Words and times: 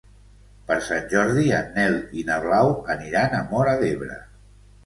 Per 0.69 0.77
Sant 0.85 1.03
Jordi 1.11 1.43
en 1.59 1.69
Nel 1.75 1.97
i 2.21 2.25
na 2.31 2.39
Blau 2.47 2.73
aniran 2.97 3.37
a 3.37 3.43
Móra 3.53 3.77
d'Ebre. 3.85 4.19